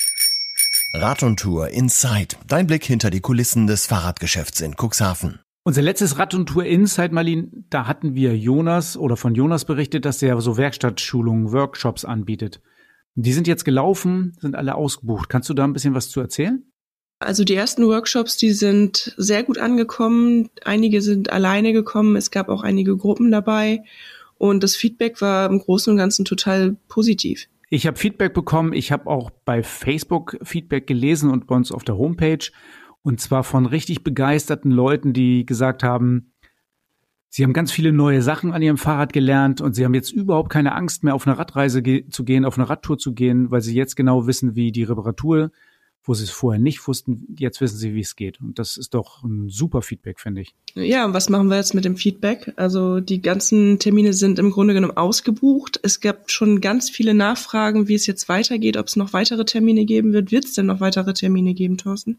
[0.92, 2.34] Rad und Tour Inside.
[2.48, 5.38] Dein Blick hinter die Kulissen des Fahrradgeschäfts in Cuxhaven.
[5.62, 10.04] Unser letztes Rad und Tour Inside, Marlin, da hatten wir Jonas oder von Jonas berichtet,
[10.04, 12.60] dass er so Werkstattschulungen, Workshops anbietet.
[13.14, 15.28] Die sind jetzt gelaufen, sind alle ausgebucht.
[15.28, 16.64] Kannst du da ein bisschen was zu erzählen?
[17.20, 20.50] Also die ersten Workshops, die sind sehr gut angekommen.
[20.64, 22.16] Einige sind alleine gekommen.
[22.16, 23.84] Es gab auch einige Gruppen dabei.
[24.38, 27.46] Und das Feedback war im Großen und Ganzen total positiv.
[27.72, 28.72] Ich habe Feedback bekommen.
[28.72, 32.50] Ich habe auch bei Facebook Feedback gelesen und bei uns auf der Homepage.
[33.02, 36.32] Und zwar von richtig begeisterten Leuten, die gesagt haben,
[37.28, 40.50] sie haben ganz viele neue Sachen an ihrem Fahrrad gelernt und sie haben jetzt überhaupt
[40.50, 43.60] keine Angst mehr, auf eine Radreise ge zu gehen, auf eine Radtour zu gehen, weil
[43.60, 45.52] sie jetzt genau wissen, wie die Reparatur
[46.02, 48.40] wo sie es vorher nicht wussten, jetzt wissen sie, wie es geht.
[48.40, 50.54] Und das ist doch ein super Feedback, finde ich.
[50.74, 52.52] Ja, und was machen wir jetzt mit dem Feedback?
[52.56, 55.78] Also die ganzen Termine sind im Grunde genommen ausgebucht.
[55.82, 59.84] Es gab schon ganz viele Nachfragen, wie es jetzt weitergeht, ob es noch weitere Termine
[59.84, 60.32] geben wird.
[60.32, 62.18] Wird es denn noch weitere Termine geben, Thorsten?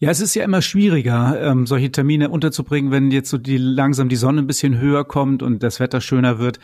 [0.00, 4.08] Ja, es ist ja immer schwieriger, ähm, solche Termine unterzubringen, wenn jetzt so die langsam
[4.08, 6.60] die Sonne ein bisschen höher kommt und das Wetter schöner wird.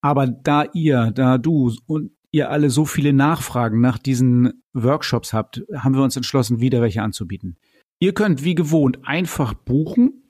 [0.00, 5.62] Aber da ihr, da du und ihr alle so viele Nachfragen nach diesen Workshops habt,
[5.74, 7.56] haben wir uns entschlossen, wieder welche anzubieten.
[7.98, 10.22] Ihr könnt wie gewohnt einfach buchen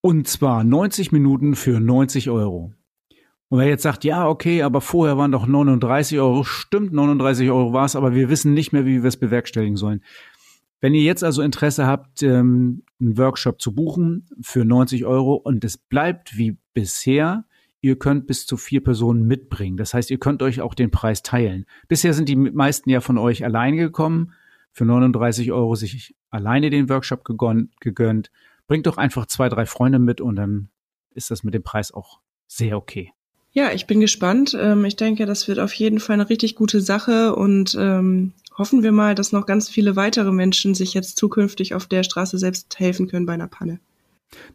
[0.00, 2.72] und zwar 90 Minuten für 90 Euro.
[3.50, 7.72] Und wer jetzt sagt, ja, okay, aber vorher waren doch 39 Euro, stimmt, 39 Euro
[7.72, 10.02] war es, aber wir wissen nicht mehr, wie wir es bewerkstelligen sollen.
[10.80, 15.64] Wenn ihr jetzt also Interesse habt, ähm, einen Workshop zu buchen für 90 Euro und
[15.64, 17.44] es bleibt wie bisher,
[17.80, 19.76] ihr könnt bis zu vier Personen mitbringen.
[19.76, 21.66] Das heißt, ihr könnt euch auch den Preis teilen.
[21.86, 24.32] Bisher sind die meisten ja von euch alleine gekommen,
[24.72, 28.30] für 39 Euro sich alleine den Workshop gegönnt.
[28.66, 30.68] Bringt doch einfach zwei, drei Freunde mit und dann
[31.14, 33.12] ist das mit dem Preis auch sehr okay.
[33.50, 34.56] Ja, ich bin gespannt.
[34.58, 38.82] Ähm, ich denke, das wird auf jeden Fall eine richtig gute Sache und ähm, hoffen
[38.82, 42.78] wir mal, dass noch ganz viele weitere Menschen sich jetzt zukünftig auf der Straße selbst
[42.78, 43.80] helfen können bei einer Panne.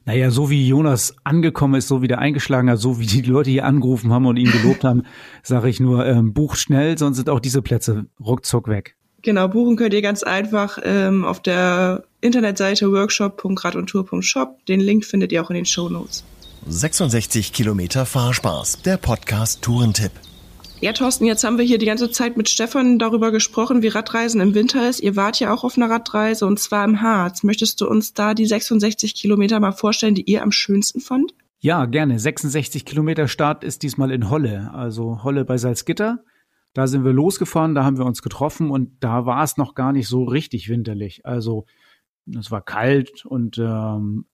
[0.05, 3.49] Naja, so wie Jonas angekommen ist, so wie der eingeschlagen hat, so wie die Leute
[3.49, 5.03] hier angerufen haben und ihn gelobt haben,
[5.43, 8.95] sage ich nur, ähm, buch schnell, sonst sind auch diese Plätze ruckzuck weg.
[9.23, 14.65] Genau, buchen könnt ihr ganz einfach ähm, auf der Internetseite workshop.radundtour.shop.
[14.65, 16.25] Den Link findet ihr auch in den Show Notes.
[16.67, 20.11] 66 Kilometer Fahrspaß, der Podcast Tourentipp.
[20.83, 24.41] Ja, Thorsten, jetzt haben wir hier die ganze Zeit mit Stefan darüber gesprochen, wie Radreisen
[24.41, 24.99] im Winter ist.
[24.99, 27.41] Ihr wart ja auch auf einer Radreise und zwar im Harz.
[27.41, 31.35] Möchtest du uns da die 66 Kilometer mal vorstellen, die ihr am schönsten fand?
[31.59, 32.19] Ja, gerne.
[32.19, 36.25] 66 Kilometer Start ist diesmal in Holle, also Holle bei Salzgitter.
[36.73, 39.93] Da sind wir losgefahren, da haben wir uns getroffen und da war es noch gar
[39.93, 41.25] nicht so richtig winterlich.
[41.25, 41.65] Also
[42.37, 44.25] es war kalt und ähm,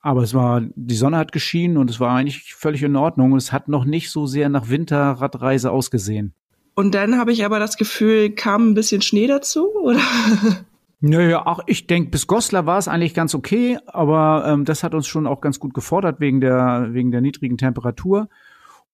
[0.00, 3.34] aber es war, die Sonne hat geschienen und es war eigentlich völlig in Ordnung.
[3.36, 6.34] Es hat noch nicht so sehr nach Winterradreise ausgesehen.
[6.74, 10.00] Und dann habe ich aber das Gefühl, kam ein bisschen Schnee dazu, oder?
[11.00, 14.94] Naja, auch ich denke, bis Goslar war es eigentlich ganz okay, aber ähm, das hat
[14.94, 18.30] uns schon auch ganz gut gefordert wegen der, wegen der niedrigen Temperatur.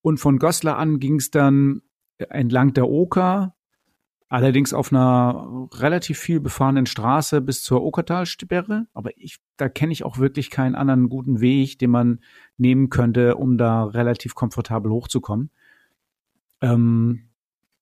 [0.03, 1.83] Und von Goslar an ging es dann
[2.19, 3.55] entlang der Oker
[4.33, 8.87] Allerdings auf einer relativ viel befahrenen Straße bis zur Okertalsperre.
[8.95, 12.21] Aber ich, da kenne ich auch wirklich keinen anderen guten Weg, den man
[12.57, 15.51] nehmen könnte, um da relativ komfortabel hochzukommen.
[16.63, 17.29] Ähm,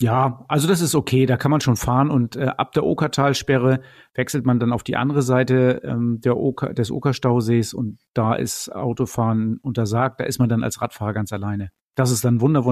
[0.01, 3.81] ja, also das ist okay, da kann man schon fahren und äh, ab der Okertalsperre
[4.15, 8.75] wechselt man dann auf die andere Seite ähm, der Oker, des Okerstausees und da ist
[8.75, 11.71] Autofahren untersagt, da ist man dann als Radfahrer ganz alleine.
[11.95, 12.65] Das ist dann wunder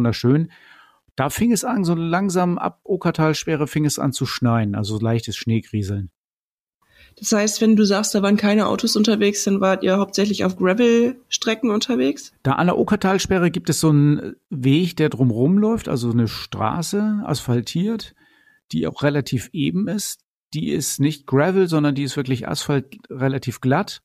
[1.19, 5.37] da fing es an, so langsam ab Okertalsperre fing es an zu schneien, also leichtes
[5.37, 6.11] Schneegrieseln.
[7.17, 10.57] Das heißt, wenn du sagst, da waren keine Autos unterwegs, dann wart ihr hauptsächlich auf
[10.57, 12.33] Gravel-Strecken unterwegs?
[12.45, 17.23] Da an der Okertalsperre gibt es so einen Weg, der drumrum läuft, also eine Straße,
[17.25, 18.15] asphaltiert,
[18.71, 20.21] die auch relativ eben ist.
[20.55, 24.03] Die ist nicht Gravel, sondern die ist wirklich Asphalt relativ glatt.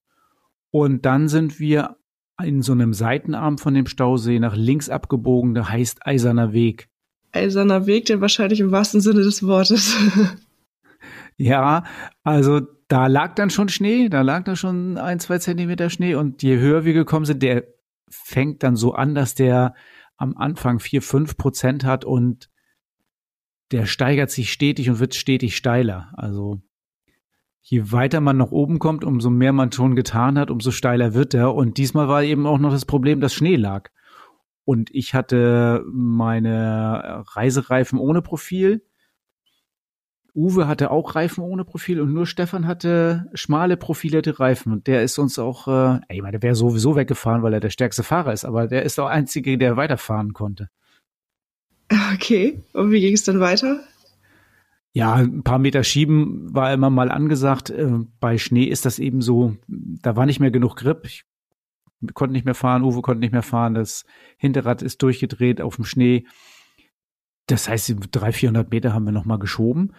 [0.71, 1.97] Und dann sind wir
[2.41, 6.89] in so einem Seitenarm von dem Stausee nach links abgebogen, der heißt Eiserner Weg
[7.33, 9.95] eiserner Weg, denn wahrscheinlich im wahrsten Sinne des Wortes.
[11.37, 11.83] ja,
[12.23, 16.43] also da lag dann schon Schnee, da lag dann schon ein, zwei Zentimeter Schnee und
[16.43, 17.65] je höher wir gekommen sind, der
[18.09, 19.73] fängt dann so an, dass der
[20.17, 22.49] am Anfang vier, fünf Prozent hat und
[23.71, 26.13] der steigert sich stetig und wird stetig steiler.
[26.15, 26.61] Also
[27.61, 31.33] je weiter man nach oben kommt, umso mehr man schon getan hat, umso steiler wird
[31.33, 31.55] er.
[31.55, 33.89] Und diesmal war eben auch noch das Problem, dass Schnee lag.
[34.65, 38.83] Und ich hatte meine Reisereifen ohne Profil.
[40.35, 44.71] Uwe hatte auch Reifen ohne Profil und nur Stefan hatte schmale profilierte Reifen.
[44.71, 47.69] Und der ist uns auch, äh, ich meine, der wäre sowieso weggefahren, weil er der
[47.69, 50.69] stärkste Fahrer ist, aber der ist der Einzige, der weiterfahren konnte.
[52.15, 53.81] Okay, und wie ging es dann weiter?
[54.93, 57.69] Ja, ein paar Meter schieben war immer mal angesagt.
[57.69, 61.01] Äh, bei Schnee ist das eben so, da war nicht mehr genug Grip.
[61.05, 61.25] Ich
[62.13, 64.05] konnte nicht mehr fahren, Uwe konnte nicht mehr fahren, das
[64.37, 66.25] Hinterrad ist durchgedreht auf dem Schnee.
[67.47, 69.93] Das heißt, 300, 400 Meter haben wir nochmal geschoben.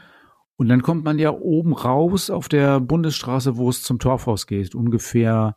[0.57, 4.75] Und dann kommt man ja oben raus auf der Bundesstraße, wo es zum Torfhaus geht.
[4.75, 5.57] Ungefähr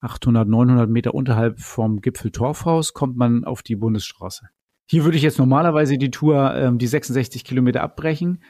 [0.00, 4.48] 800, 900 Meter unterhalb vom Gipfel Torfhaus kommt man auf die Bundesstraße.
[4.86, 8.42] Hier würde ich jetzt normalerweise die Tour, ähm, die 66 Kilometer abbrechen,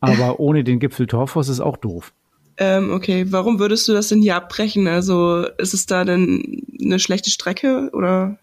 [0.00, 2.12] aber ohne den Gipfel Torfhaus ist auch doof.
[2.62, 4.86] Ähm, okay, warum würdest du das denn hier abbrechen?
[4.86, 8.38] Also ist es da denn eine schlechte Strecke oder?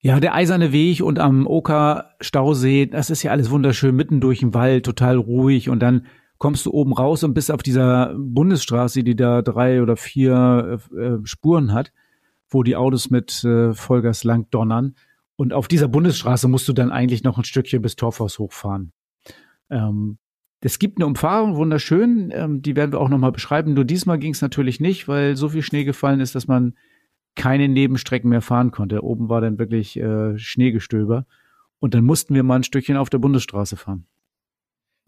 [0.00, 4.40] Ja, der eiserne Weg und am Oka Stausee, das ist ja alles wunderschön, mitten durch
[4.40, 6.06] den Wald, total ruhig und dann
[6.38, 11.24] kommst du oben raus und bist auf dieser Bundesstraße, die da drei oder vier äh,
[11.24, 11.92] Spuren hat,
[12.50, 14.96] wo die Autos mit äh, Vollgas lang donnern.
[15.36, 18.92] Und auf dieser Bundesstraße musst du dann eigentlich noch ein Stückchen bis Torfhaus hochfahren.
[19.70, 20.18] Ähm,
[20.64, 23.74] es gibt eine Umfahrung, wunderschön, ähm, die werden wir auch nochmal beschreiben.
[23.74, 26.74] Nur diesmal ging es natürlich nicht, weil so viel Schnee gefallen ist, dass man
[27.34, 29.02] keine Nebenstrecken mehr fahren konnte.
[29.02, 31.26] Oben war dann wirklich äh, Schneegestöber.
[31.80, 34.06] Und dann mussten wir mal ein Stückchen auf der Bundesstraße fahren.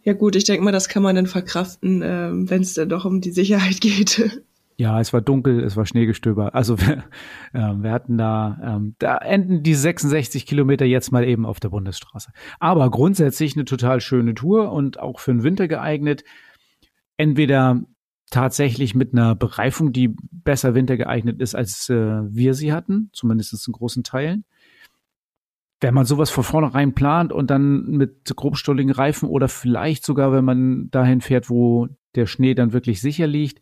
[0.03, 3.05] Ja gut, ich denke mal, das kann man dann verkraften, äh, wenn es dann doch
[3.05, 4.43] um die Sicherheit geht.
[4.77, 6.55] Ja, es war dunkel, es war Schneegestöber.
[6.55, 7.05] Also wir,
[7.53, 11.69] äh, wir hatten da, ähm, da enden die 66 Kilometer jetzt mal eben auf der
[11.69, 12.33] Bundesstraße.
[12.59, 16.25] Aber grundsätzlich eine total schöne Tour und auch für den Winter geeignet.
[17.17, 17.83] Entweder
[18.31, 23.67] tatsächlich mit einer Bereifung, die besser Winter geeignet ist, als äh, wir sie hatten, zumindest
[23.69, 24.45] in großen Teilen.
[25.81, 30.45] Wenn man sowas von vornherein plant und dann mit grobstolligen Reifen oder vielleicht sogar, wenn
[30.45, 33.61] man dahin fährt, wo der Schnee dann wirklich sicher liegt,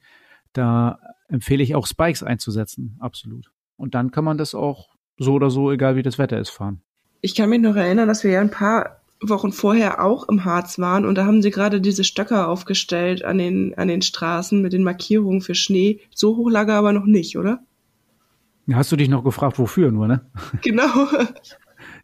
[0.53, 3.51] da empfehle ich auch Spikes einzusetzen, absolut.
[3.77, 6.83] Und dann kann man das auch so oder so, egal wie das Wetter ist, fahren.
[7.21, 10.79] Ich kann mich noch erinnern, dass wir ja ein paar Wochen vorher auch im Harz
[10.79, 14.73] waren und da haben sie gerade diese Stöcker aufgestellt an den, an den Straßen mit
[14.73, 16.01] den Markierungen für Schnee.
[16.12, 17.61] So hoch lag er aber noch nicht, oder?
[18.73, 20.27] Hast du dich noch gefragt, wofür nur, ne?
[20.62, 21.09] Genau.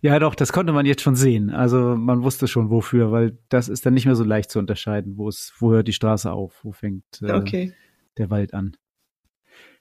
[0.00, 1.50] ja, doch, das konnte man jetzt schon sehen.
[1.50, 5.16] Also man wusste schon wofür, weil das ist dann nicht mehr so leicht zu unterscheiden,
[5.16, 7.74] wo es, wo hört die Straße auf, wo fängt äh, okay
[8.18, 8.76] der Wald an.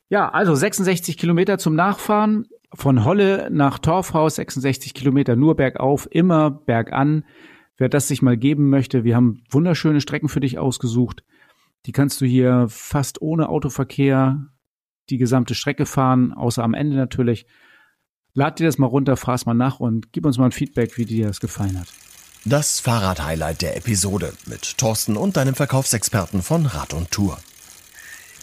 [0.10, 2.48] Ja, also 66 Kilometer zum Nachfahren.
[2.74, 7.24] Von Holle nach Torfhaus 66 Kilometer nur bergauf, immer bergan.
[7.78, 11.24] Wer das sich mal geben möchte, wir haben wunderschöne Strecken für dich ausgesucht.
[11.86, 14.48] Die kannst du hier fast ohne Autoverkehr
[15.10, 17.46] die gesamte Strecke fahren, außer am Ende natürlich.
[18.34, 21.06] Lad dir das mal runter, fahr's mal nach und gib uns mal ein Feedback, wie
[21.06, 21.88] dir das gefallen hat.
[22.46, 27.38] Das Fahrrad-Highlight der Episode mit Thorsten und deinem Verkaufsexperten von Rad und Tour.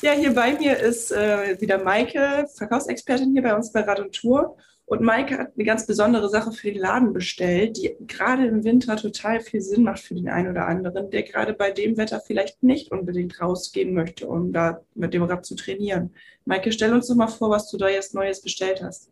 [0.04, 4.12] Ja, hier bei mir ist äh, wieder Maike, Verkaufsexpertin hier bei uns bei Rad und
[4.14, 4.58] Tour.
[4.84, 8.96] Und Maike hat eine ganz besondere Sache für den Laden bestellt, die gerade im Winter
[8.96, 12.62] total viel Sinn macht für den einen oder anderen, der gerade bei dem Wetter vielleicht
[12.62, 16.12] nicht unbedingt rausgehen möchte, um da mit dem Rad zu trainieren.
[16.44, 19.10] Maike, stell uns doch mal vor, was du da jetzt Neues bestellt hast.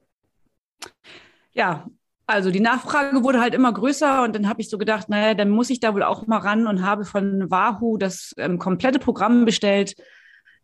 [1.55, 1.89] Ja,
[2.27, 5.49] also die Nachfrage wurde halt immer größer und dann habe ich so gedacht, naja, dann
[5.49, 9.47] muss ich da wohl auch mal ran und habe von Wahoo das ähm, komplette Programm
[9.47, 9.95] bestellt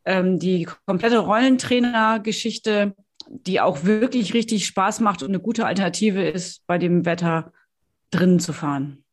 [0.09, 2.95] ähm, die komplette Rollentrainer-Geschichte,
[3.29, 7.53] die auch wirklich richtig Spaß macht und eine gute Alternative ist, bei dem Wetter
[8.11, 9.05] drinnen zu fahren.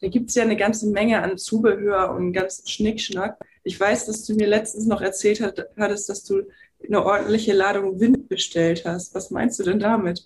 [0.00, 3.38] Da gibt es ja eine ganze Menge an Zubehör und ganzen Schnickschnack.
[3.64, 6.42] Ich weiß, dass du mir letztens noch erzählt hat, hattest, dass du
[6.86, 9.14] eine ordentliche Ladung Wind bestellt hast.
[9.14, 10.22] Was meinst du denn damit?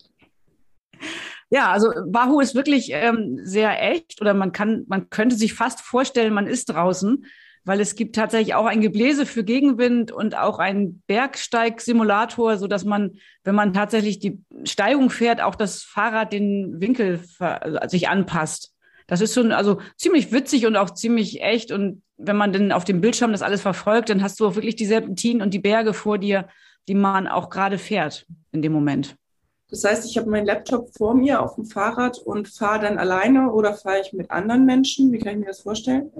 [1.49, 5.81] Ja, also Wahoo ist wirklich ähm, sehr echt oder man kann, man könnte sich fast
[5.81, 7.25] vorstellen, man ist draußen
[7.65, 12.85] weil es gibt tatsächlich auch ein Gebläse für Gegenwind und auch einen Bergsteig-Simulator, so dass
[12.85, 13.13] man,
[13.45, 18.75] wenn man tatsächlich die Steigung fährt, auch das Fahrrad den Winkel also sich anpasst.
[19.07, 21.73] Das ist schon also ziemlich witzig und auch ziemlich echt.
[21.73, 24.77] Und wenn man dann auf dem Bildschirm das alles verfolgt, dann hast du auch wirklich
[24.77, 26.49] die Serpentinen und die Berge vor dir,
[26.89, 29.17] die man auch gerade fährt in dem Moment.
[29.69, 33.53] Das heißt, ich habe meinen Laptop vor mir auf dem Fahrrad und fahre dann alleine
[33.53, 35.13] oder fahre ich mit anderen Menschen?
[35.13, 36.11] Wie kann ich mir das vorstellen?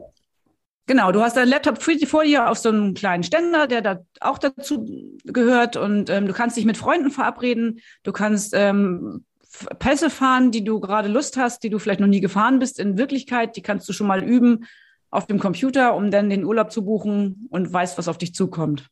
[0.91, 4.39] Genau, du hast deinen Laptop vor dir auf so einem kleinen Ständer, der da auch
[4.39, 4.85] dazu
[5.23, 9.25] gehört und ähm, du kannst dich mit Freunden verabreden, du kannst ähm,
[9.79, 12.99] Pässe fahren, die du gerade Lust hast, die du vielleicht noch nie gefahren bist in
[12.99, 14.67] Wirklichkeit, die kannst du schon mal üben.
[15.13, 18.89] auf dem Computer, um dann den Urlaub zu buchen und weißt, was auf dich zukommt.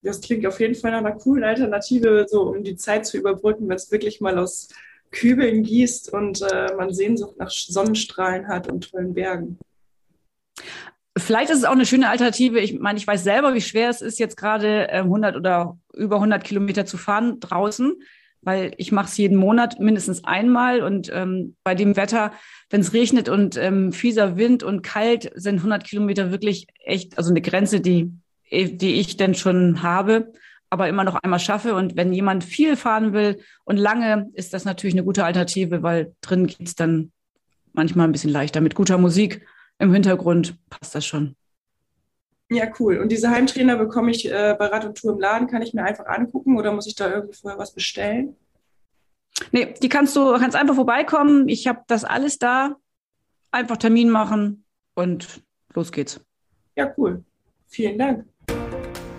[0.00, 3.68] Das klingt auf jeden Fall nach einer coolen Alternative, so um die Zeit zu überbrücken,
[3.68, 4.68] wenn es wirklich mal aus
[5.10, 9.58] Kübeln gießt und äh, man Sehnsucht nach Sonnenstrahlen hat und tollen Bergen.
[11.18, 12.60] Vielleicht ist es auch eine schöne Alternative.
[12.60, 16.16] Ich meine, ich weiß selber, wie schwer es ist, jetzt gerade 100 ähm, oder über
[16.16, 17.94] 100 Kilometer zu fahren draußen,
[18.42, 22.32] weil ich mache es jeden Monat mindestens einmal und ähm, bei dem Wetter,
[22.68, 27.30] wenn es regnet und ähm, fieser Wind und kalt, sind 100 Kilometer wirklich echt, also
[27.30, 28.12] eine Grenze, die,
[28.50, 30.32] die ich denn schon habe,
[30.68, 31.74] aber immer noch einmal schaffe.
[31.74, 36.12] Und wenn jemand viel fahren will und lange, ist das natürlich eine gute Alternative, weil
[36.20, 37.10] drin geht es dann
[37.72, 39.46] manchmal ein bisschen leichter mit guter Musik
[39.78, 41.36] im Hintergrund passt das schon.
[42.48, 42.98] Ja, cool.
[42.98, 45.82] Und diese Heimtrainer bekomme ich äh, bei Rad und Tour im Laden, kann ich mir
[45.82, 48.36] einfach angucken oder muss ich da irgendwie vorher was bestellen?
[49.50, 51.48] Nee, die kannst du kannst einfach vorbeikommen.
[51.48, 52.76] Ich habe das alles da.
[53.50, 55.42] Einfach Termin machen und
[55.74, 56.20] los geht's.
[56.76, 57.24] Ja, cool.
[57.66, 58.26] Vielen Dank.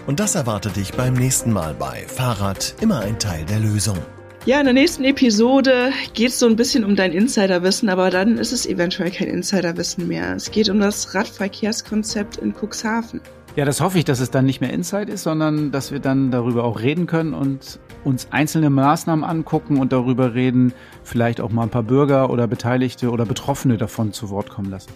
[0.05, 3.97] Und das erwartet dich beim nächsten Mal bei Fahrrad immer ein Teil der Lösung.
[4.47, 8.37] Ja, in der nächsten Episode geht es so ein bisschen um dein Insiderwissen, aber dann
[8.37, 10.33] ist es eventuell kein Insiderwissen mehr.
[10.37, 13.19] Es geht um das Radverkehrskonzept in Cuxhaven.
[13.57, 16.31] Ja, das hoffe ich, dass es dann nicht mehr Inside ist, sondern dass wir dann
[16.31, 20.71] darüber auch reden können und uns einzelne Maßnahmen angucken und darüber reden,
[21.03, 24.93] vielleicht auch mal ein paar Bürger oder Beteiligte oder Betroffene davon zu Wort kommen lassen.